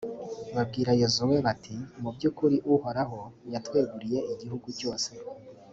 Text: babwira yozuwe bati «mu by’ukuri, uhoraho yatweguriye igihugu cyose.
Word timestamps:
babwira 0.55 0.91
yozuwe 1.01 1.37
bati 1.47 1.75
«mu 2.01 2.09
by’ukuri, 2.15 2.57
uhoraho 2.73 3.19
yatweguriye 3.53 4.19
igihugu 4.33 4.67
cyose. 4.79 5.11